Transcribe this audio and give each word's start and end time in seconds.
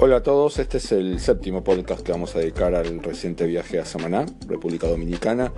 Hola 0.00 0.18
a 0.18 0.22
todos, 0.22 0.60
este 0.60 0.76
es 0.76 0.92
el 0.92 1.18
séptimo 1.18 1.64
podcast 1.64 2.02
que 2.02 2.12
vamos 2.12 2.36
a 2.36 2.38
dedicar 2.38 2.72
al 2.72 3.02
reciente 3.02 3.48
viaje 3.48 3.80
a 3.80 3.84
Samaná, 3.84 4.26
República 4.46 4.86
Dominicana. 4.86 5.52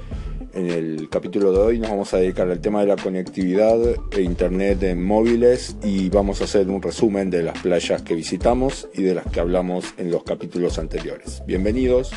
En 0.54 0.70
el 0.70 1.10
capítulo 1.10 1.52
de 1.52 1.58
hoy 1.58 1.78
nos 1.78 1.90
vamos 1.90 2.14
a 2.14 2.16
dedicar 2.16 2.50
al 2.50 2.58
tema 2.58 2.80
de 2.80 2.86
la 2.86 2.96
conectividad 2.96 3.78
e 4.10 4.22
internet 4.22 4.82
en 4.84 5.04
móviles 5.04 5.76
y 5.84 6.08
vamos 6.08 6.40
a 6.40 6.44
hacer 6.44 6.70
un 6.70 6.80
resumen 6.80 7.28
de 7.28 7.42
las 7.42 7.60
playas 7.60 8.00
que 8.00 8.14
visitamos 8.14 8.88
y 8.94 9.02
de 9.02 9.14
las 9.14 9.26
que 9.26 9.40
hablamos 9.40 9.92
en 9.98 10.10
los 10.10 10.24
capítulos 10.24 10.78
anteriores. 10.78 11.42
Bienvenidos 11.46 12.10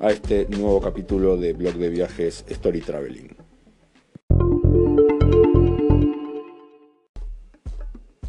a 0.00 0.12
este 0.12 0.46
nuevo 0.48 0.80
capítulo 0.80 1.36
de 1.36 1.52
blog 1.52 1.74
de 1.74 1.88
viajes 1.88 2.44
Story 2.48 2.80
Traveling. 2.80 3.45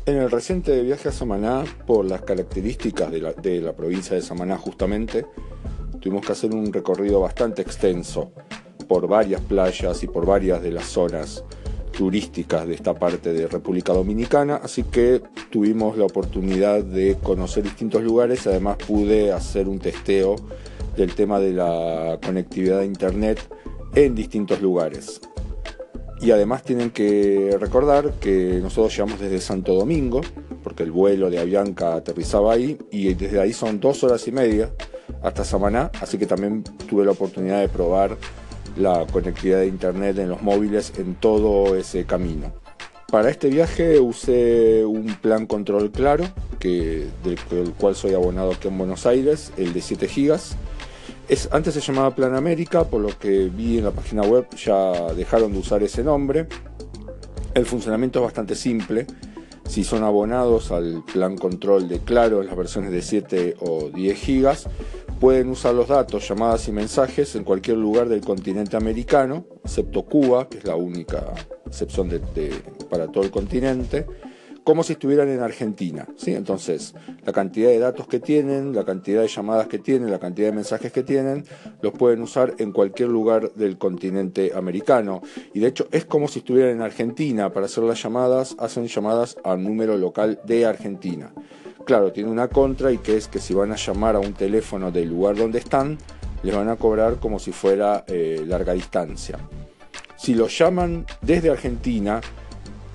En 0.08 0.16
el 0.16 0.32
reciente 0.32 0.82
viaje 0.84 1.10
a 1.10 1.12
Samaná, 1.12 1.66
por 1.86 2.06
las 2.06 2.22
características 2.22 3.12
de 3.12 3.20
la, 3.60 3.74
provincia 3.74 4.16
de 4.16 4.22
Samaná 4.22 4.58
justamente, 4.58 5.26
tuvimos 6.00 6.26
que 6.26 6.32
hacer 6.32 6.56
un 6.56 6.72
recorrido 6.72 7.20
bastante 7.20 7.62
extenso 7.62 8.32
por 8.88 9.10
varias 9.10 9.42
playas 9.42 10.02
y 10.04 10.08
por 10.08 10.26
varias 10.26 10.62
de 10.64 10.72
las 10.72 10.86
zonas 10.86 11.44
turísticas 11.92 12.66
de 12.66 12.76
esta 12.76 12.94
parte 12.94 13.34
de 13.34 13.48
República 13.48 13.92
Dominicana, 13.92 14.62
así 14.64 14.84
que 14.84 15.22
tuvimos 15.52 15.98
la 15.98 16.06
oportunidad 16.06 16.86
de 16.86 17.18
conocer 17.22 17.64
distintos 17.64 18.02
lugares, 18.02 18.48
además 18.48 18.78
pude 18.78 19.34
hacer 19.34 19.68
un 19.68 19.80
testeo 19.80 20.38
del 20.96 21.16
tema 21.16 21.42
de 21.42 21.52
la 21.52 22.18
conectividad 22.26 22.80
a 22.80 22.86
Internet 22.86 23.42
en 23.94 24.16
distintos 24.16 24.62
lugares. 24.62 25.20
Y 26.20 26.32
además 26.32 26.64
tienen 26.64 26.90
que 26.90 27.56
recordar 27.60 28.14
que 28.20 28.60
nosotros 28.62 28.92
llegamos 28.96 29.20
desde 29.20 29.40
Santo 29.40 29.74
Domingo, 29.74 30.22
porque 30.64 30.84
el 30.84 30.92
vuelo 30.92 31.30
de 31.30 31.40
Avianca 31.40 31.96
aterrizaba 31.96 32.54
ahí, 32.54 32.78
y 32.92 33.14
desde 33.14 33.40
ahí 33.40 33.54
son 33.54 33.80
dos 33.80 34.04
horas 34.04 34.28
y 34.28 34.32
media 34.32 34.72
hasta 35.22 35.44
Samaná, 35.44 35.92
así 36.02 36.18
que 36.18 36.26
también 36.26 36.64
tuve 36.90 37.06
la 37.06 37.12
oportunidad 37.12 37.62
de 37.62 37.70
probar 37.70 38.18
la 38.78 39.06
conectividad 39.12 39.60
de 39.60 39.68
internet 39.68 40.18
en 40.20 40.30
los 40.30 40.42
móviles 40.42 40.94
en 40.98 41.16
todo 41.16 41.76
ese 41.76 42.06
camino. 42.06 42.54
Para 43.12 43.30
este 43.30 43.50
viaje 43.50 44.00
usé 44.00 44.86
un 44.86 45.16
plan 45.22 45.46
control 45.46 45.92
claro, 45.92 46.26
del, 46.60 47.74
cual 47.78 47.96
soy 47.96 48.14
abonado 48.14 48.52
aquí 48.52 48.68
en 48.68 48.78
Buenos 48.78 49.06
Aires, 49.06 49.54
el 49.56 49.72
de 49.74 49.82
7 49.82 50.08
GB 51.30 51.50
antes 51.52 51.74
se 51.74 51.82
llamaba 51.82 52.16
Plan 52.16 52.36
América, 52.36 52.86
por 52.86 53.02
lo 53.02 53.10
que 53.18 53.50
vi 53.50 53.78
en 53.78 53.84
la 53.86 53.92
página 53.92 54.22
web 54.22 54.48
ya 54.56 55.14
dejaron 55.14 55.52
de 55.52 55.60
usar 55.60 55.84
ese 55.84 56.04
nombre. 56.04 56.48
El 57.54 57.66
funcionamiento 57.66 58.20
es 58.20 58.24
bastante 58.24 58.56
simple. 58.56 59.06
Si 59.68 59.84
son 59.84 60.04
abonados 60.04 60.72
al 60.72 61.04
plan 61.04 61.38
control 61.38 61.90
de 61.90 62.00
Claro 62.00 62.42
en 62.42 62.48
las 62.48 62.56
versiones 62.56 62.92
de 62.92 63.02
7 63.02 63.58
o 63.60 63.90
10 63.90 64.18
gigas, 64.18 64.70
pueden 65.20 65.50
usar 65.50 65.74
los 65.74 65.90
datos, 65.90 66.28
llamadas 66.28 66.68
y 66.70 66.72
mensajes 66.72 67.36
en 67.36 67.44
cualquier 67.44 67.78
lugar 67.78 68.08
del 68.08 68.22
continente 68.22 68.78
americano, 68.78 69.46
excepto 69.66 70.04
Cuba, 70.04 70.48
que 70.48 70.60
es 70.60 70.64
la 70.64 70.76
única 70.76 71.34
excepción 71.66 72.10
para 72.90 73.08
todo 73.08 73.24
el 73.26 73.32
continente 73.32 74.06
como 74.68 74.84
si 74.84 74.92
estuvieran 74.92 75.30
en 75.30 75.40
Argentina. 75.40 76.06
¿sí? 76.18 76.34
Entonces, 76.34 76.94
la 77.26 77.32
cantidad 77.32 77.70
de 77.70 77.80
datos 77.80 78.06
que 78.06 78.20
tienen, 78.20 78.76
la 78.76 78.84
cantidad 78.84 79.22
de 79.22 79.30
llamadas 79.30 79.70
que 79.70 79.80
tienen, 79.80 80.12
la 80.12 80.20
cantidad 80.20 80.50
de 80.50 80.56
mensajes 80.56 80.92
que 80.92 81.04
tienen, 81.04 81.46
los 81.82 81.94
pueden 81.94 82.22
usar 82.22 82.54
en 82.58 82.74
cualquier 82.74 83.08
lugar 83.08 83.54
del 83.54 83.78
continente 83.78 84.52
americano. 84.54 85.22
Y 85.54 85.62
de 85.62 85.68
hecho, 85.68 85.88
es 85.92 86.04
como 86.04 86.28
si 86.28 86.40
estuvieran 86.40 86.72
en 86.72 86.82
Argentina. 86.82 87.50
Para 87.54 87.68
hacer 87.68 87.86
las 87.86 88.04
llamadas, 88.04 88.58
hacen 88.60 88.88
llamadas 88.88 89.38
al 89.46 89.64
número 89.64 89.96
local 89.96 90.42
de 90.44 90.66
Argentina. 90.66 91.32
Claro, 91.86 92.12
tiene 92.12 92.30
una 92.30 92.50
contra 92.50 92.92
y 92.92 92.98
que 92.98 93.16
es 93.16 93.30
que 93.30 93.40
si 93.40 93.54
van 93.54 93.72
a 93.72 93.78
llamar 93.78 94.18
a 94.18 94.20
un 94.20 94.34
teléfono 94.34 94.92
del 94.92 95.08
lugar 95.08 95.38
donde 95.38 95.60
están, 95.60 95.98
les 96.44 96.54
van 96.54 96.68
a 96.68 96.76
cobrar 96.76 97.22
como 97.22 97.40
si 97.40 97.54
fuera 97.54 98.04
eh, 98.06 98.44
larga 98.46 98.74
distancia. 98.74 99.40
Si 100.18 100.36
los 100.36 100.58
llaman 100.58 101.06
desde 101.22 101.52
Argentina, 101.52 102.20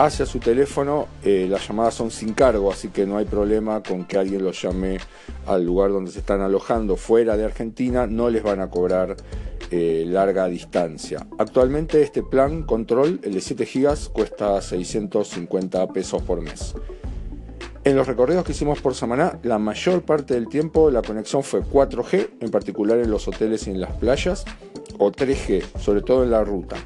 hacia 0.05 0.27
su 0.27 0.41
teléfono, 0.41 1.07
eh, 1.23 1.47
las 1.49 1.69
llamadas 1.69 1.95
son 1.95 2.11
sin 2.11 2.33
cargo, 2.35 2.73
así 2.73 2.89
que 2.89 3.07
no 3.07 3.19
hay 3.19 3.25
problema 3.25 3.85
con 3.85 4.05
que 4.05 4.19
alguien 4.19 4.43
los 4.43 4.61
llame 4.61 4.99
al 5.47 5.65
lugar 5.65 5.93
donde 5.93 6.11
se 6.11 6.19
están 6.19 6.41
alojando 6.41 6.97
fuera 6.97 7.37
de 7.37 7.45
Argentina, 7.45 8.09
no 8.09 8.29
les 8.29 8.43
van 8.43 8.61
a 8.61 8.69
cobrar 8.69 9.15
eh, 9.71 10.05
larga 10.07 10.47
distancia. 10.49 11.25
Actualmente 11.39 12.03
este 12.03 12.25
plan 12.25 12.65
control, 12.65 13.21
el 13.23 13.35
de 13.35 13.41
7 13.41 13.65
GB, 13.65 14.13
cuesta 14.13 14.61
650 14.61 15.87
pesos 15.89 16.21
por 16.23 16.41
mes. 16.41 16.75
En 17.85 17.95
los 17.95 18.09
recorridos 18.09 18.45
que 18.45 18.53
hicimos 18.53 18.81
por 18.81 18.97
Samaná, 18.97 19.39
la 19.45 19.59
mayor 19.59 20.03
parte 20.03 20.35
del 20.35 20.49
tiempo 20.49 20.91
la 20.91 21.03
conexión 21.03 21.45
fue 21.45 21.63
4G, 21.63 22.31
en 22.41 22.51
particular 22.51 22.99
en 22.99 23.11
los 23.11 23.29
hoteles 23.29 23.69
y 23.69 23.71
en 23.71 23.81
las 23.81 23.93
playas, 23.93 24.45
o 24.99 25.13
3G, 25.13 25.79
sobre 25.79 26.03
todo 26.03 26.25
en 26.25 26.33
la 26.33 26.43
ruta. 26.43 26.77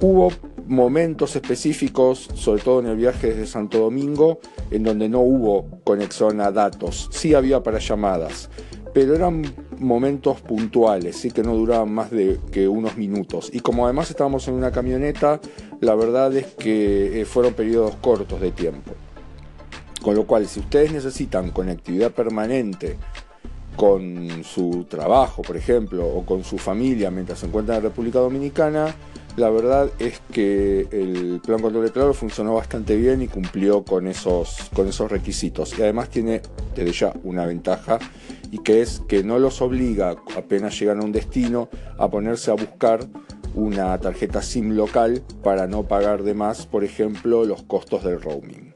Hubo 0.00 0.32
momentos 0.66 1.36
específicos, 1.36 2.28
sobre 2.34 2.62
todo 2.62 2.80
en 2.80 2.86
el 2.86 2.96
viaje 2.96 3.28
desde 3.28 3.46
Santo 3.46 3.78
Domingo, 3.78 4.40
en 4.70 4.84
donde 4.84 5.08
no 5.08 5.20
hubo 5.20 5.66
conexión 5.84 6.40
a 6.40 6.50
datos. 6.50 7.08
Sí 7.12 7.34
había 7.34 7.62
para 7.62 7.78
llamadas, 7.78 8.50
pero 8.94 9.14
eran 9.14 9.42
momentos 9.78 10.40
puntuales, 10.40 11.16
sí 11.16 11.30
que 11.30 11.42
no 11.42 11.54
duraban 11.54 11.92
más 11.92 12.10
de 12.10 12.38
que 12.50 12.68
unos 12.68 12.96
minutos. 12.96 13.50
Y 13.52 13.60
como 13.60 13.84
además 13.84 14.10
estábamos 14.10 14.46
en 14.48 14.54
una 14.54 14.70
camioneta, 14.70 15.40
la 15.80 15.94
verdad 15.94 16.34
es 16.36 16.46
que 16.46 17.20
eh, 17.20 17.24
fueron 17.24 17.54
periodos 17.54 17.96
cortos 17.96 18.40
de 18.40 18.52
tiempo. 18.52 18.92
Con 20.02 20.16
lo 20.16 20.26
cual, 20.26 20.46
si 20.48 20.60
ustedes 20.60 20.92
necesitan 20.92 21.50
conectividad 21.50 22.10
permanente 22.10 22.96
con 23.76 24.44
su 24.44 24.84
trabajo, 24.88 25.42
por 25.42 25.56
ejemplo, 25.56 26.06
o 26.06 26.26
con 26.26 26.44
su 26.44 26.58
familia 26.58 27.10
mientras 27.10 27.38
se 27.38 27.46
encuentran 27.46 27.78
en 27.78 27.84
la 27.84 27.88
República 27.88 28.18
Dominicana, 28.18 28.94
la 29.36 29.48
verdad 29.48 29.90
es 29.98 30.20
que 30.32 30.86
el 30.90 31.40
plan 31.44 31.60
control 31.60 31.84
de 31.84 31.90
claro 31.90 32.12
funcionó 32.12 32.54
bastante 32.54 32.96
bien 32.96 33.22
y 33.22 33.28
cumplió 33.28 33.82
con 33.82 34.06
esos, 34.06 34.70
con 34.74 34.88
esos 34.88 35.10
requisitos. 35.10 35.78
Y 35.78 35.82
además 35.82 36.10
tiene 36.10 36.42
desde 36.74 36.92
ya 36.92 37.12
una 37.24 37.46
ventaja 37.46 37.98
y 38.50 38.58
que 38.58 38.82
es 38.82 39.00
que 39.08 39.24
no 39.24 39.38
los 39.38 39.62
obliga 39.62 40.16
apenas 40.36 40.78
llegan 40.78 41.00
a 41.00 41.04
un 41.04 41.12
destino 41.12 41.68
a 41.98 42.10
ponerse 42.10 42.50
a 42.50 42.54
buscar 42.54 43.06
una 43.54 43.98
tarjeta 43.98 44.42
SIM 44.42 44.74
local 44.76 45.22
para 45.42 45.66
no 45.66 45.84
pagar 45.84 46.22
de 46.22 46.34
más, 46.34 46.66
por 46.66 46.84
ejemplo, 46.84 47.44
los 47.44 47.62
costos 47.62 48.04
del 48.04 48.20
roaming. 48.20 48.74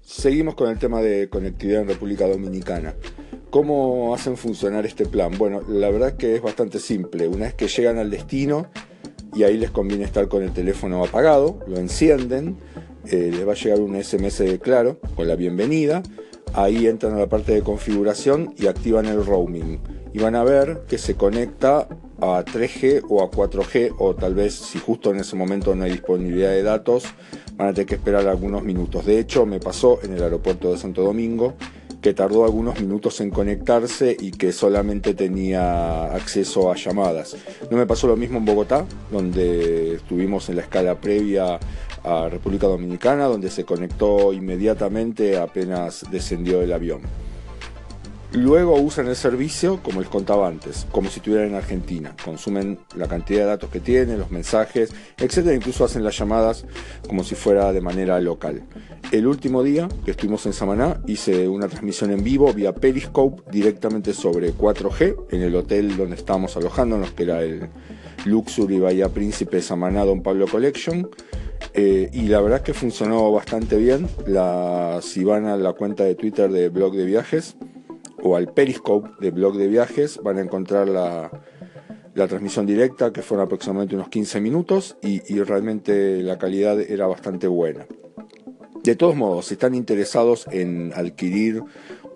Seguimos 0.00 0.54
con 0.54 0.70
el 0.70 0.78
tema 0.78 1.00
de 1.00 1.28
conectividad 1.28 1.82
en 1.82 1.88
República 1.88 2.26
Dominicana. 2.26 2.94
¿Cómo 3.50 4.14
hacen 4.14 4.36
funcionar 4.36 4.84
este 4.84 5.06
plan? 5.06 5.32
Bueno, 5.38 5.62
la 5.66 5.90
verdad 5.90 6.16
que 6.16 6.34
es 6.34 6.42
bastante 6.42 6.78
simple. 6.78 7.28
Una 7.28 7.46
vez 7.46 7.54
que 7.54 7.66
llegan 7.66 7.96
al 7.96 8.10
destino 8.10 8.66
y 9.34 9.44
ahí 9.44 9.56
les 9.56 9.70
conviene 9.70 10.04
estar 10.04 10.28
con 10.28 10.42
el 10.42 10.52
teléfono 10.52 11.02
apagado, 11.02 11.58
lo 11.66 11.78
encienden, 11.78 12.58
eh, 13.06 13.30
les 13.32 13.48
va 13.48 13.52
a 13.52 13.54
llegar 13.54 13.80
un 13.80 13.96
SMS 13.96 14.40
de 14.40 14.58
claro 14.58 15.00
con 15.16 15.26
la 15.26 15.34
bienvenida. 15.34 16.02
Ahí 16.52 16.86
entran 16.86 17.14
a 17.14 17.18
la 17.20 17.28
parte 17.28 17.52
de 17.52 17.62
configuración 17.62 18.54
y 18.58 18.66
activan 18.66 19.06
el 19.06 19.24
roaming. 19.24 19.80
Y 20.12 20.18
van 20.18 20.34
a 20.34 20.44
ver 20.44 20.82
que 20.86 20.98
se 20.98 21.14
conecta 21.14 21.88
a 22.20 22.44
3G 22.44 23.04
o 23.08 23.22
a 23.22 23.30
4G 23.30 23.94
o 23.98 24.14
tal 24.14 24.34
vez 24.34 24.56
si 24.56 24.78
justo 24.78 25.10
en 25.10 25.20
ese 25.20 25.36
momento 25.36 25.74
no 25.74 25.84
hay 25.84 25.92
disponibilidad 25.92 26.50
de 26.50 26.62
datos 26.62 27.04
van 27.56 27.68
a 27.68 27.72
tener 27.72 27.86
que 27.86 27.94
esperar 27.94 28.26
algunos 28.26 28.62
minutos. 28.62 29.06
De 29.06 29.18
hecho 29.18 29.46
me 29.46 29.58
pasó 29.58 30.00
en 30.02 30.12
el 30.12 30.22
aeropuerto 30.22 30.70
de 30.70 30.78
Santo 30.78 31.02
Domingo 31.02 31.54
tardó 32.14 32.44
algunos 32.44 32.80
minutos 32.80 33.20
en 33.20 33.30
conectarse 33.30 34.16
y 34.18 34.30
que 34.30 34.52
solamente 34.52 35.14
tenía 35.14 36.04
acceso 36.12 36.70
a 36.70 36.76
llamadas. 36.76 37.36
No 37.70 37.76
me 37.76 37.86
pasó 37.86 38.06
lo 38.06 38.16
mismo 38.16 38.38
en 38.38 38.44
Bogotá, 38.44 38.86
donde 39.10 39.94
estuvimos 39.94 40.48
en 40.48 40.56
la 40.56 40.62
escala 40.62 40.94
previa 41.00 41.58
a 42.04 42.28
República 42.28 42.66
Dominicana, 42.66 43.24
donde 43.24 43.50
se 43.50 43.64
conectó 43.64 44.32
inmediatamente 44.32 45.36
apenas 45.36 46.04
descendió 46.10 46.62
el 46.62 46.72
avión. 46.72 47.02
Luego 48.32 48.78
usan 48.78 49.08
el 49.08 49.16
servicio, 49.16 49.80
como 49.82 50.00
les 50.00 50.10
contaba 50.10 50.48
antes, 50.48 50.86
como 50.92 51.08
si 51.08 51.18
estuvieran 51.18 51.48
en 51.48 51.54
Argentina. 51.54 52.14
Consumen 52.22 52.78
la 52.94 53.08
cantidad 53.08 53.40
de 53.40 53.46
datos 53.46 53.70
que 53.70 53.80
tienen, 53.80 54.18
los 54.18 54.30
mensajes, 54.30 54.92
etc. 55.16 55.52
Incluso 55.54 55.86
hacen 55.86 56.04
las 56.04 56.18
llamadas 56.18 56.66
como 57.08 57.24
si 57.24 57.34
fuera 57.34 57.72
de 57.72 57.80
manera 57.80 58.20
local. 58.20 58.64
El 59.12 59.26
último 59.26 59.62
día 59.62 59.88
que 60.04 60.10
estuvimos 60.10 60.44
en 60.44 60.52
Samaná 60.52 61.00
hice 61.06 61.48
una 61.48 61.68
transmisión 61.68 62.10
en 62.10 62.22
vivo 62.22 62.52
vía 62.52 62.74
Periscope 62.74 63.42
directamente 63.50 64.12
sobre 64.12 64.52
4G 64.52 65.28
en 65.30 65.40
el 65.40 65.56
hotel 65.56 65.96
donde 65.96 66.16
estábamos 66.16 66.54
alojándonos, 66.58 67.12
que 67.12 67.22
era 67.22 67.42
el 67.42 67.70
Luxury 68.26 68.78
Bahía 68.78 69.08
Príncipe 69.08 69.62
Samaná 69.62 70.04
Don 70.04 70.22
Pablo 70.22 70.46
Collection. 70.46 71.08
Eh, 71.72 72.10
y 72.12 72.28
la 72.28 72.42
verdad 72.42 72.58
es 72.58 72.64
que 72.64 72.74
funcionó 72.74 73.32
bastante 73.32 73.76
bien. 73.76 74.06
La, 74.26 75.00
si 75.00 75.24
van 75.24 75.46
a 75.46 75.56
la 75.56 75.72
cuenta 75.72 76.04
de 76.04 76.14
Twitter 76.14 76.50
de 76.50 76.68
Blog 76.68 76.94
de 76.94 77.06
Viajes, 77.06 77.56
o 78.22 78.36
al 78.36 78.52
Periscope 78.52 79.10
de 79.20 79.30
blog 79.30 79.56
de 79.56 79.68
viajes 79.68 80.20
van 80.22 80.38
a 80.38 80.42
encontrar 80.42 80.88
la, 80.88 81.30
transmisión 82.14 82.66
directa 82.66 83.12
que 83.12 83.22
fueron 83.22 83.46
aproximadamente 83.46 83.94
unos 83.94 84.08
15 84.08 84.40
minutos 84.40 84.96
y, 85.02 85.20
realmente 85.42 86.20
la 86.22 86.36
calidad 86.36 86.80
era 86.80 87.06
bastante 87.06 87.46
buena. 87.46 87.86
De 88.82 88.96
todos 88.96 89.14
modos, 89.14 89.46
si 89.46 89.54
están 89.54 89.74
interesados 89.74 90.46
en 90.50 90.92
adquirir 90.96 91.62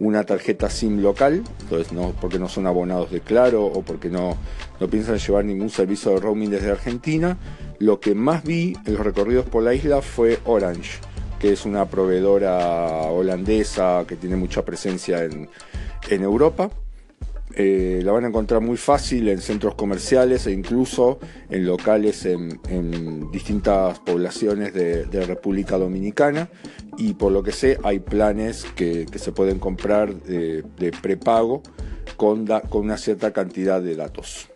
una 0.00 0.24
tarjeta 0.24 0.70
SIM 0.70 1.00
local, 1.02 1.44
entonces 1.60 1.92
no 1.92 2.14
porque 2.20 2.40
no 2.40 2.48
son 2.48 2.66
abonados 2.66 3.12
de 3.12 3.20
Claro 3.20 3.64
o 3.66 3.82
porque 3.82 4.08
no, 4.08 4.36
no 4.80 4.88
piensan 4.88 5.18
llevar 5.18 5.44
ningún 5.44 5.70
servicio 5.70 6.10
de 6.12 6.20
roaming 6.20 6.50
desde 6.50 6.72
Argentina, 6.72 7.38
lo 7.78 8.00
que 8.00 8.14
más 8.14 8.42
vi 8.42 8.76
en 8.86 8.94
los 8.94 9.04
recorridos 9.04 9.46
por 9.46 9.62
la 9.62 9.74
isla 9.74 10.02
fue 10.02 10.38
Orange, 10.44 10.98
que 11.42 11.52
es 11.52 11.66
una 11.66 11.84
proveedora 11.86 12.56
holandesa 13.10 14.04
que 14.06 14.16
tiene 14.16 14.36
mucha 14.36 14.64
presencia 14.64 15.24
en, 15.24 15.50
en 16.08 16.22
Europa 16.22 16.70
eh, 17.54 18.00
la 18.02 18.12
van 18.12 18.24
a 18.24 18.28
encontrar 18.28 18.62
muy 18.62 18.78
fácil 18.78 19.28
en 19.28 19.40
centros 19.40 19.74
comerciales 19.74 20.46
e 20.46 20.52
incluso 20.52 21.18
en 21.50 21.66
locales 21.66 22.24
en, 22.24 23.30
distintas 23.30 23.98
poblaciones 23.98 24.72
de, 24.72 25.26
República 25.26 25.76
Dominicana 25.76 26.48
y 26.96 27.14
por 27.14 27.32
lo 27.32 27.42
que 27.42 27.52
sé 27.52 27.78
hay 27.82 27.98
planes 27.98 28.64
que, 28.74 29.06
se 29.14 29.32
pueden 29.32 29.58
comprar 29.58 30.14
de, 30.14 30.64
prepago 31.02 31.62
con, 32.16 32.46
con 32.46 32.82
una 32.82 32.96
cierta 32.96 33.32
cantidad 33.32 33.82
de 33.82 33.96
datos. 33.96 34.51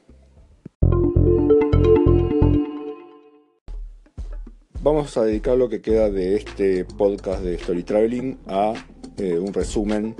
Vamos 4.87 5.17
a 5.17 5.25
dedicar 5.25 5.57
lo 5.57 5.69
que 5.69 5.81
queda 5.81 6.11
de 6.11 6.37
este 6.37 6.85
podcast 6.85 7.43
de 7.43 7.57
Story 7.57 7.83
Traveling 7.83 8.39
a 8.47 8.73
eh, 9.19 9.37
un 9.37 9.53
resumen 9.53 10.15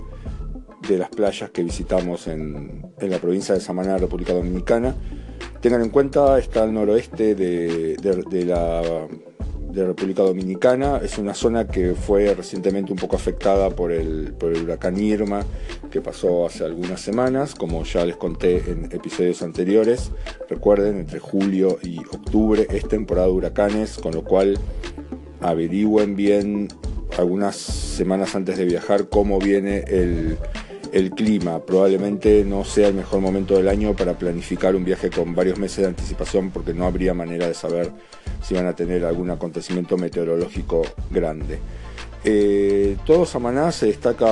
de 0.89 0.99
las 0.99 1.09
playas 1.09 1.51
que 1.51 1.63
visitamos 1.63 2.27
en, 2.27 2.83
la 2.99 3.21
provincia 3.21 3.55
de 3.55 3.61
Samaná, 3.61 3.97
República 3.97 4.33
Dominicana. 4.33 4.93
Tengan 5.61 5.83
en 5.83 5.91
cuenta, 5.91 6.37
está 6.41 6.65
al 6.65 6.75
noroeste 6.75 7.37
de, 7.37 8.45
la 8.45 9.07
República 9.85 10.23
Dominicana. 10.23 11.01
Es 11.03 11.19
una 11.19 11.35
zona 11.35 11.67
que 11.67 11.95
fue 11.95 12.35
recientemente 12.35 12.93
un 12.93 12.99
poco 12.99 13.17
afectada 13.17 13.71
por 13.71 13.93
el, 13.93 14.33
por 14.33 14.53
el 14.53 14.63
huracán 14.63 14.99
Irma, 14.99 15.45
que 15.91 16.01
pasó 16.01 16.47
hace 16.47 16.65
algunas 16.65 17.01
semanas, 17.01 17.55
como 17.55 17.85
ya 17.85 18.05
les 18.07 18.17
conté 18.17 18.71
en 18.71 18.85
episodios 18.93 19.43
anteriores. 19.43 20.11
Recuerden, 20.49 20.99
entre 20.99 21.19
julio 21.19 21.79
y 21.83 21.99
octubre 21.99 22.67
es 22.71 22.89
temporada 22.89 23.27
de 23.27 23.33
huracanes, 23.33 23.99
con 23.99 24.15
lo 24.15 24.25
cual 24.25 24.59
averigüen 25.41 26.17
bien 26.17 26.69
algunas 27.19 27.57
semanas 27.57 28.35
antes 28.35 28.59
de 28.59 28.65
viajar 28.65 29.09
cómo 29.09 29.39
viene 29.39 29.85
el, 29.89 30.39
el 30.97 31.11
clima. 31.11 31.61
Probablemente 31.61 32.43
no 32.45 32.65
sea 32.65 32.89
el 32.89 32.95
mejor 32.95 33.21
momento 33.21 33.55
del 33.57 33.69
año 33.69 33.95
para 33.95 34.15
planificar 34.15 34.75
un 34.75 34.85
viaje 34.85 35.11
con 35.11 35.35
varios 35.35 35.59
meses 35.59 35.79
de 35.79 35.89
anticipación 35.89 36.51
porque 36.51 36.73
no 36.73 36.87
habría 36.87 37.13
manera 37.13 37.47
de 37.47 37.55
saber 37.55 37.93
si 38.43 38.55
van 38.55 38.67
a 38.67 38.75
tener 38.75 39.05
algún 39.05 39.31
acontecimiento 39.31 39.99
meteorológico 39.99 40.83
grande. 41.11 41.59
Eh, 42.25 42.97
todo 43.05 43.27
Samaná 43.27 43.71
se 43.73 43.87
destaca 43.87 44.27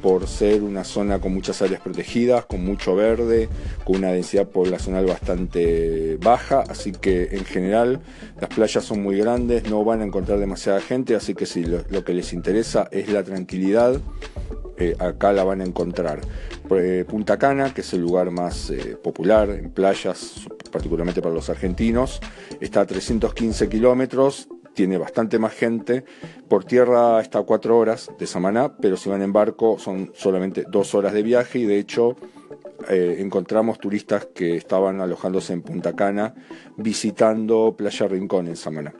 por 0.00 0.26
ser 0.26 0.62
una 0.62 0.84
zona 0.84 1.18
con 1.18 1.34
muchas 1.34 1.60
áreas 1.60 1.82
protegidas, 1.82 2.46
con 2.46 2.64
mucho 2.64 2.94
verde, 2.94 3.48
con 3.84 3.96
una 3.96 4.12
densidad 4.12 4.46
poblacional 4.48 5.04
bastante 5.04 6.16
baja, 6.18 6.64
así 6.68 6.92
que 6.92 7.28
en 7.32 7.44
general 7.44 8.00
las 8.40 8.48
playas 8.48 8.84
son 8.84 9.02
muy 9.02 9.18
grandes, 9.18 9.68
no 9.68 9.84
van 9.84 10.00
a 10.00 10.04
encontrar 10.04 10.38
demasiada 10.38 10.80
gente, 10.80 11.14
así 11.14 11.34
que 11.34 11.44
si 11.44 11.64
lo 11.64 12.04
que 12.04 12.14
les 12.14 12.32
interesa 12.32 12.88
es 12.90 13.10
la 13.10 13.22
tranquilidad, 13.22 14.00
eh, 14.78 14.94
acá 14.98 15.32
la 15.32 15.44
van 15.44 15.60
a 15.60 15.64
encontrar. 15.64 16.20
Eh, 16.70 17.04
Punta 17.08 17.38
Cana, 17.38 17.72
que 17.72 17.80
es 17.80 17.92
el 17.94 18.00
lugar 18.02 18.30
más 18.30 18.70
eh, 18.70 18.96
popular 19.02 19.50
en 19.50 19.70
playas, 19.70 20.46
particularmente 20.70 21.22
para 21.22 21.34
los 21.34 21.48
argentinos, 21.48 22.20
está 22.60 22.82
a 22.82 22.86
315 22.86 23.68
kilómetros, 23.68 24.48
tiene 24.74 24.98
bastante 24.98 25.38
más 25.38 25.54
gente. 25.54 26.04
Por 26.48 26.64
tierra 26.64 27.20
está 27.20 27.38
a 27.38 27.42
4 27.42 27.78
horas 27.78 28.10
de 28.18 28.26
Samaná, 28.26 28.76
pero 28.76 28.96
si 28.96 29.08
van 29.08 29.22
en 29.22 29.32
barco 29.32 29.78
son 29.78 30.12
solamente 30.14 30.64
2 30.68 30.94
horas 30.94 31.14
de 31.14 31.22
viaje 31.22 31.58
y 31.60 31.64
de 31.64 31.78
hecho 31.78 32.16
encontramos 32.88 33.78
turistas 33.78 34.28
que 34.34 34.54
estaban 34.54 35.00
alojándose 35.00 35.54
en 35.54 35.62
Punta 35.62 35.96
Cana 35.96 36.34
visitando 36.76 37.74
Playa 37.76 38.06
Rincón 38.06 38.48
en 38.48 38.56
Samaná. 38.56 38.92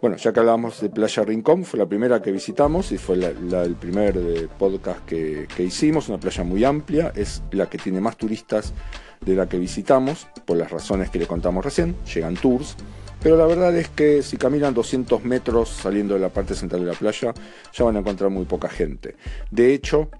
Bueno, 0.00 0.16
ya 0.16 0.32
que 0.32 0.38
hablábamos 0.38 0.80
de 0.80 0.90
Playa 0.90 1.24
Rincón, 1.24 1.64
fue 1.64 1.80
la 1.80 1.86
primera 1.86 2.22
que 2.22 2.30
visitamos 2.30 2.92
y 2.92 2.98
fue 2.98 3.16
el 3.16 3.74
primer 3.74 4.16
eh, 4.16 4.48
podcast 4.56 5.04
que, 5.04 5.48
hicimos, 5.58 6.08
una 6.08 6.20
playa 6.20 6.44
muy 6.44 6.62
amplia, 6.64 7.12
es 7.16 7.42
la 7.50 7.68
que 7.68 7.78
tiene 7.78 8.00
más 8.00 8.16
turistas 8.16 8.74
de 9.20 9.34
la 9.34 9.48
que 9.48 9.58
visitamos, 9.58 10.28
por 10.46 10.56
las 10.56 10.70
razones 10.70 11.10
que 11.10 11.18
le 11.18 11.26
contamos 11.26 11.64
recién, 11.64 11.96
llegan 12.14 12.34
tours, 12.34 12.76
pero 13.20 13.36
la 13.36 13.46
verdad 13.46 13.76
es 13.76 13.88
que 13.88 14.22
si 14.22 14.36
caminan 14.36 14.72
200 14.72 15.24
metros 15.24 15.70
saliendo 15.70 16.14
de 16.14 16.20
la 16.20 16.28
parte 16.28 16.54
central 16.54 16.82
de 16.82 16.92
la 16.92 16.96
playa, 16.96 17.34
ya 17.72 17.84
van 17.84 17.96
a 17.96 17.98
encontrar 17.98 18.30
muy 18.30 18.44
poca 18.44 18.68
gente. 18.68 19.16
De 19.50 19.74
hecho, 19.74 20.10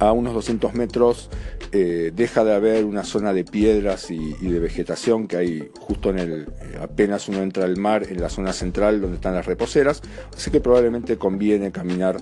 a 0.00 0.12
unos 0.12 0.34
200 0.34 0.74
metros 0.74 1.30
eh, 1.72 2.10
deja 2.12 2.42
de 2.42 2.54
haber 2.54 2.84
una 2.84 3.04
zona 3.04 3.32
de 3.32 3.44
piedras 3.44 4.10
y, 4.10 4.34
de 4.34 4.58
vegetación 4.58 5.28
que 5.28 5.36
hay 5.36 5.70
justo 5.78 6.10
en 6.10 6.18
el, 6.18 6.42
eh, 6.42 6.78
apenas 6.80 7.28
uno 7.28 7.42
entra 7.42 7.64
al 7.64 7.76
mar, 7.76 8.06
en 8.08 8.20
la 8.20 8.28
zona 8.28 8.52
central 8.52 9.00
donde 9.00 9.16
están 9.16 9.34
las 9.34 9.46
reposeras, 9.46 10.02
así 10.34 10.50
que 10.50 10.60
probablemente 10.60 11.16
conviene 11.16 11.70
caminar 11.70 12.16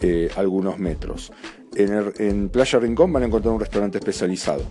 eh, 0.00 0.30
algunos 0.36 0.78
metros. 0.78 1.32
En, 1.74 2.48
Playa 2.48 2.78
Rincón 2.78 3.12
van 3.12 3.24
a 3.24 3.26
encontrar 3.26 3.52
un 3.52 3.60
restaurante 3.60 3.98
especializado, 3.98 4.62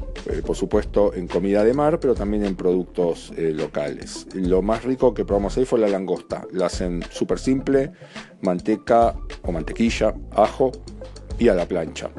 por 0.43 0.55
supuesto 0.55 1.13
en 1.13 1.27
comida 1.27 1.63
de 1.63 1.71
mar, 1.71 1.99
pero 1.99 2.15
también 2.15 2.43
en 2.45 2.55
productos 2.55 3.31
locales. 3.37 4.25
Lo 4.33 4.63
más 4.63 4.83
rico 4.83 5.13
que 5.13 5.23
probamos 5.23 5.55
ahí 5.55 5.65
fue 5.65 5.77
la 5.77 5.87
langosta. 5.87 6.47
La 6.51 6.65
hacen 6.65 7.03
súper 7.11 7.37
simple, 7.37 7.91
manteca 8.41 9.15
o 9.43 9.51
mantequilla, 9.51 10.15
ajo 10.31 10.71
y 11.39 11.47
a 11.49 11.53
la 11.53 11.67
plancha 11.67 12.09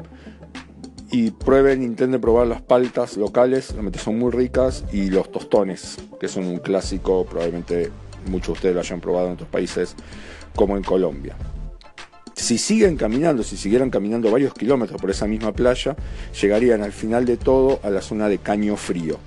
y 1.11 1.31
prueben, 1.31 1.83
intenten 1.83 2.19
probar 2.19 2.47
las 2.47 2.61
paltas 2.61 3.17
locales, 3.17 3.71
realmente 3.71 3.99
son 3.99 4.19
muy 4.19 4.31
ricas, 4.31 4.83
y 4.91 5.09
los 5.09 5.31
tostones, 5.31 5.97
que 6.19 6.27
son 6.27 6.45
un 6.45 6.57
clásico, 6.57 7.25
probablemente 7.25 7.91
muchos 8.29 8.47
de 8.47 8.53
ustedes 8.53 8.75
lo 8.75 8.81
hayan 8.81 8.99
probado 8.99 9.27
en 9.27 9.33
otros 9.33 9.49
países, 9.49 9.95
como 10.55 10.75
en 10.75 10.83
Colombia. 10.83 11.35
Si 12.35 12.57
siguen 12.57 12.97
caminando, 12.97 13.41
si 13.43 13.57
siguieran 13.57 13.89
caminando 13.89 14.29
varios 14.29 14.53
kilómetros 14.53 15.01
por 15.01 15.09
esa 15.09 15.27
misma 15.27 15.53
playa, 15.53 15.95
llegarían 16.39 16.83
al 16.83 16.91
final 16.91 17.25
de 17.25 17.37
todo 17.37 17.79
a 17.83 17.89
la 17.89 18.01
zona 18.01 18.27
de 18.27 18.37
Caño 18.37 18.75
Frío 18.75 19.17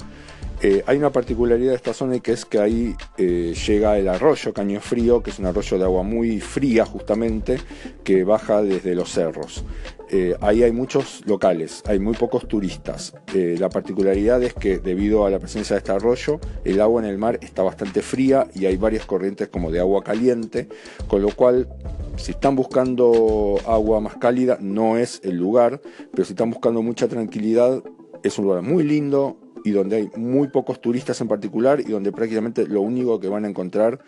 eh, 0.62 0.82
hay 0.86 0.98
una 0.98 1.10
particularidad 1.10 1.70
de 1.70 1.76
esta 1.76 1.94
zona 1.94 2.18
que 2.18 2.32
es 2.32 2.44
que 2.44 2.58
ahí 2.58 2.94
eh, 3.16 3.54
llega 3.66 3.98
el 3.98 4.08
arroyo 4.08 4.52
Caño 4.52 4.80
Frío, 4.80 5.22
que 5.22 5.30
es 5.30 5.38
un 5.38 5.46
arroyo 5.46 5.78
de 5.78 5.84
agua 5.84 6.02
muy 6.02 6.38
fría 6.40 6.84
justamente, 6.84 7.58
que 8.04 8.24
baja 8.24 8.62
desde 8.62 8.94
los 8.94 9.10
cerros. 9.10 9.64
Eh, 10.10 10.36
ahí 10.42 10.62
hay 10.62 10.72
muchos 10.72 11.22
locales, 11.24 11.82
hay 11.86 11.98
muy 11.98 12.14
pocos 12.14 12.46
turistas. 12.46 13.14
la 13.32 13.70
particularidad 13.70 14.42
es 14.42 14.52
que 14.52 14.78
debido 14.78 15.24
a 15.24 15.30
la 15.30 15.38
presencia 15.38 15.74
de 15.74 15.78
este 15.78 15.92
arroyo, 15.92 16.40
el 16.64 16.80
agua 16.80 17.00
en 17.00 17.08
el 17.08 17.16
mar 17.16 17.38
está 17.40 17.62
bastante 17.62 18.02
fría 18.02 18.48
y 18.54 18.66
hay 18.66 18.76
varias 18.76 19.06
corrientes 19.06 19.48
como 19.48 19.70
de 19.70 19.80
agua 19.80 20.04
caliente, 20.04 20.68
con 21.06 21.22
lo 21.22 21.30
cual 21.30 21.68
si 22.16 22.32
están 22.32 22.54
buscando 22.54 23.56
agua 23.66 24.00
más 24.00 24.16
cálida 24.16 24.58
no 24.60 24.98
es 24.98 25.20
el 25.24 25.36
lugar, 25.36 25.80
pero 26.10 26.24
si 26.24 26.34
están 26.34 26.50
buscando 26.50 26.82
mucha 26.82 27.08
tranquilidad 27.08 27.82
es 28.22 28.38
un 28.38 28.46
lugar 28.46 28.62
muy 28.62 28.82
lindo, 28.82 29.38
y 29.64 29.70
donde 29.70 29.96
hay 29.96 30.10
muy 30.16 30.48
pocos 30.48 30.80
turistas 30.80 31.20
en 31.20 31.28
particular 31.28 31.80
y 31.80 31.84
donde 31.84 32.12
prácticamente 32.12 32.66
lo 32.66 32.80
único 32.80 33.20
que 33.20 33.28
van 33.28 33.44
a 33.44 33.48
encontrar 33.48 34.00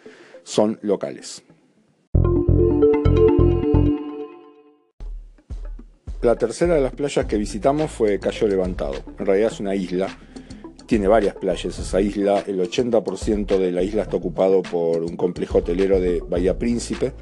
son 0.42 0.78
locales. 0.82 1.42
La 6.22 6.36
tercera 6.36 6.76
de 6.76 6.80
las 6.80 6.92
playas 6.92 7.26
que 7.26 7.36
visitamos 7.36 7.90
fue 7.90 8.20
Cayo 8.20 8.46
Levantado. 8.46 8.94
En 9.18 9.26
realidad 9.26 9.50
es 9.52 9.58
una 9.58 9.74
isla, 9.74 10.06
tiene 10.86 11.08
varias 11.08 11.34
playas 11.34 11.78
esa 11.78 12.00
isla. 12.00 12.44
El 12.46 12.60
80% 12.60 13.58
de 13.58 13.72
la 13.72 13.82
isla 13.82 14.02
está 14.02 14.18
ocupado 14.18 14.62
por 14.62 15.02
un 15.02 15.16
complejo 15.16 15.58
hotelero 15.58 15.98
de 15.98 16.20
Bahía 16.20 16.56
Príncipe, 16.56 17.12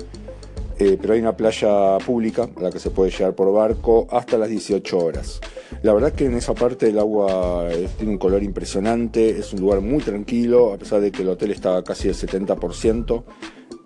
eh, 0.79 0.99
pero 1.01 1.15
hay 1.15 1.21
una 1.21 1.35
playa 1.35 1.97
pública 2.05 2.51
a 2.55 2.63
la 2.63 2.71
que 2.71 2.79
se 2.79 2.91
puede 2.91 3.11
llegar 3.11 3.35
por 3.35 3.51
barco 3.53 4.07
hasta 4.11 4.37
las 4.37 4.51
18 4.51 4.99
horas. 4.99 5.41
La 5.83 5.95
verdad 5.95 6.13
que 6.13 6.27
en 6.27 6.35
esa 6.35 6.55
parte 6.55 6.89
el 6.89 6.99
agua 6.99 7.69
eh, 7.71 7.89
tiene 7.97 8.13
un 8.13 8.19
color 8.19 8.43
impresionante, 8.43 9.39
es 9.39 9.53
un 9.53 9.61
lugar 9.61 9.81
muy 9.81 10.03
tranquilo, 10.03 10.73
a 10.73 10.79
pesar 10.79 11.01
de 11.01 11.11
que 11.11 11.23
el 11.23 11.29
hotel 11.29 11.53
estaba 11.53 11.83
casi 11.83 12.09
al 12.09 12.15
70%, 12.15 13.25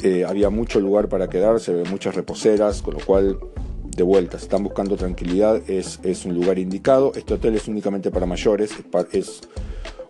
eh, 0.02 0.24
había 0.24 0.50
mucho 0.50 0.80
lugar 0.80 1.08
para 1.08 1.28
quedarse, 1.28 1.84
muchas 1.90 2.14
reposeras, 2.14 2.82
con 2.82 2.94
lo 2.94 3.00
cual, 3.00 3.38
de 3.84 4.02
vuelta, 4.02 4.38
si 4.38 4.44
están 4.44 4.64
buscando 4.64 4.96
tranquilidad, 4.96 5.62
es, 5.70 6.24
un 6.24 6.34
lugar 6.34 6.58
indicado. 6.58 7.12
Este 7.14 7.34
hotel 7.34 7.54
es 7.54 7.68
únicamente 7.68 8.10
para 8.10 8.26
mayores, 8.26 8.72
es 9.12 9.42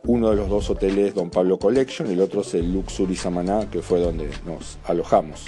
uno 0.07 0.31
de 0.31 0.37
los 0.37 0.49
dos 0.49 0.71
hoteles 0.71 1.15
Don 1.15 1.31
Pablo 1.31 1.59
Collection, 1.59 2.11
el 2.11 2.21
otro 2.21 2.41
es 2.41 2.55
el 2.55 2.73
Luxury 2.73 3.17
Samaná, 3.17 3.69
que 3.71 3.83
fue 3.83 4.01
donde 4.01 4.31
nos 4.47 4.79
alojamos. 4.85 5.45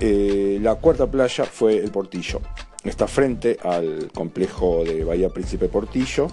Eh, 0.00 0.58
la 0.60 0.74
cuarta 0.76 1.08
playa 1.08 1.44
fue 1.44 1.76
el 1.76 1.90
Portillo 1.90 2.40
está 2.84 3.06
frente 3.06 3.58
al 3.62 4.10
complejo 4.12 4.84
de 4.84 5.04
Bahía 5.04 5.28
Príncipe 5.28 5.68
Portillo. 5.68 6.28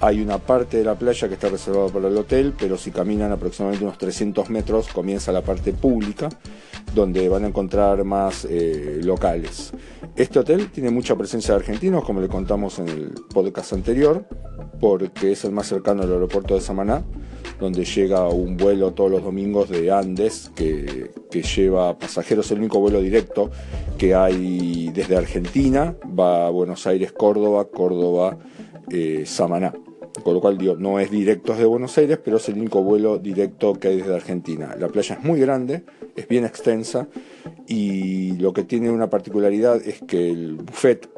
Hay 0.00 0.20
una 0.20 0.38
parte 0.38 0.76
de 0.76 0.84
la 0.84 0.94
playa 0.94 1.26
que 1.26 1.34
está 1.34 1.48
reservada 1.48 1.88
para 1.88 2.06
el 2.06 2.16
hotel, 2.16 2.54
pero 2.56 2.76
si 2.78 2.92
caminan 2.92 3.32
aproximadamente 3.32 3.84
unos 3.84 3.98
300 3.98 4.48
metros 4.48 4.88
comienza 4.88 5.32
la 5.32 5.42
parte 5.42 5.72
pública, 5.72 6.28
donde 6.94 7.28
van 7.28 7.44
a 7.44 7.48
encontrar 7.48 8.04
más 8.04 8.46
eh, 8.48 9.00
locales. 9.02 9.72
Este 10.14 10.38
hotel 10.38 10.70
tiene 10.70 10.90
mucha 10.90 11.16
presencia 11.16 11.54
de 11.54 11.60
argentinos, 11.60 12.04
como 12.04 12.20
le 12.20 12.28
contamos 12.28 12.78
en 12.78 12.88
el 12.88 13.10
podcast 13.32 13.72
anterior, 13.72 14.24
porque 14.80 15.32
es 15.32 15.44
el 15.44 15.50
más 15.50 15.66
cercano 15.66 16.02
al 16.02 16.12
aeropuerto 16.12 16.54
de 16.54 16.60
Samaná, 16.60 17.02
donde 17.58 17.84
llega 17.84 18.28
un 18.28 18.56
vuelo 18.56 18.92
todos 18.92 19.10
los 19.10 19.22
domingos 19.22 19.68
de 19.68 19.90
Andes 19.90 20.50
que, 20.54 21.10
lleva 21.32 21.98
pasajeros, 21.98 22.50
el 22.50 22.58
único 22.58 22.80
vuelo 22.80 23.00
directo 23.00 23.50
que 23.96 24.14
hay 24.14 24.90
desde 24.90 25.16
Argentina, 25.16 25.94
va 26.18 26.46
a 26.46 26.50
Buenos 26.50 26.86
Aires, 26.86 27.12
Córdoba, 27.12 27.66
Córdoba, 27.68 28.38
eh, 28.90 29.24
Samaná. 29.26 29.72
Con 30.22 30.34
lo 30.34 30.40
cual, 30.40 30.58
digo, 30.58 30.74
no 30.74 30.98
es 30.98 31.10
directo 31.10 31.52
desde 31.52 31.66
Buenos 31.66 31.96
Aires, 31.96 32.18
pero 32.24 32.38
es 32.38 32.48
el 32.48 32.56
único 32.56 32.82
vuelo 32.82 33.18
directo 33.18 33.74
que 33.74 33.88
hay 33.88 33.96
desde 33.98 34.14
Argentina. 34.14 34.74
La 34.78 34.88
playa 34.88 35.16
es 35.16 35.24
muy 35.24 35.38
grande, 35.38 35.84
es 36.16 36.26
bien 36.26 36.44
extensa 36.44 37.06
y 37.66 38.32
lo 38.38 38.52
que 38.52 38.64
tiene 38.64 38.90
una 38.90 39.10
particularidad 39.10 39.76
es 39.76 40.00
que 40.02 40.30
el 40.30 40.54
buffet 40.56 41.08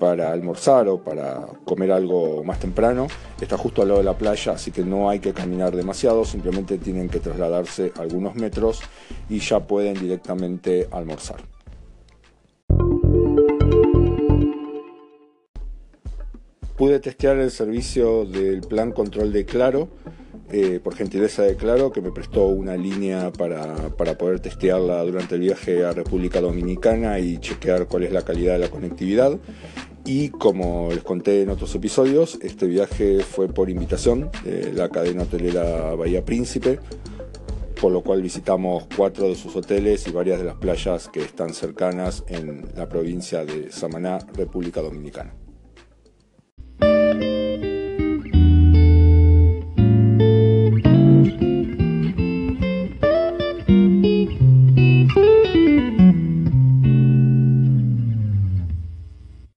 para 0.00 0.32
almorzar 0.32 0.88
o 0.88 1.04
para 1.04 1.46
comer 1.64 1.92
algo 1.92 2.42
más 2.42 2.58
temprano 2.58 3.06
está 3.40 3.56
justo 3.56 3.82
al 3.82 3.88
lado 3.88 4.00
de 4.00 4.04
la 4.04 4.18
playa, 4.18 4.52
así 4.52 4.72
que 4.72 4.82
no 4.82 5.08
hay 5.10 5.20
que 5.20 5.32
caminar 5.32 5.76
demasiado, 5.76 6.24
simplemente 6.24 6.78
tienen 6.78 7.08
que 7.08 7.20
trasladarse 7.20 7.92
algunos 7.96 8.34
metros 8.34 8.80
y 9.28 9.38
ya 9.38 9.60
pueden 9.60 9.94
directamente 9.94 10.88
almorzar. 10.90 11.42
Pude 16.76 16.98
testear 16.98 17.36
el 17.36 17.50
servicio 17.50 18.24
del 18.24 18.62
plan 18.62 18.92
control 18.92 19.34
de 19.34 19.44
Claro, 19.44 19.88
eh, 20.50 20.80
por 20.82 20.96
gentileza 20.96 21.42
de 21.42 21.54
Claro, 21.54 21.92
que 21.92 22.00
me 22.00 22.10
prestó 22.10 22.46
una 22.46 22.74
línea 22.74 23.30
para, 23.30 23.90
para, 23.90 24.16
poder 24.16 24.40
testearla 24.40 25.04
durante 25.04 25.34
el 25.34 25.42
viaje 25.42 25.84
a 25.84 25.92
República 25.92 26.40
Dominicana 26.40 27.18
y 27.18 27.38
chequear 27.38 27.86
cuál 27.86 28.04
es 28.04 28.12
la 28.12 28.22
calidad 28.22 28.54
de 28.54 28.60
la 28.60 28.68
conectividad. 28.68 29.38
Y 30.12 30.30
como 30.30 30.88
les 30.90 31.04
conté 31.04 31.42
en 31.42 31.50
otros 31.50 31.72
episodios, 31.76 32.36
este 32.42 32.66
viaje 32.66 33.20
fue 33.20 33.46
por 33.46 33.70
invitación 33.70 34.28
de 34.42 34.72
la 34.72 34.88
cadena 34.88 35.22
hotelera 35.22 35.94
Bahía 35.94 36.24
Príncipe, 36.24 36.80
por 37.80 37.92
lo 37.92 38.02
cual 38.02 38.20
visitamos 38.20 38.88
cuatro 38.96 39.28
de 39.28 39.36
sus 39.36 39.54
hoteles 39.54 40.08
y 40.08 40.10
varias 40.10 40.40
de 40.40 40.46
las 40.46 40.56
playas 40.56 41.06
que 41.06 41.20
están 41.20 41.54
cercanas 41.54 42.24
en 42.26 42.64
la 42.74 42.88
provincia 42.88 43.44
de 43.44 43.70
Samaná, 43.70 44.18
República 44.34 44.82
Dominicana. 44.82 45.32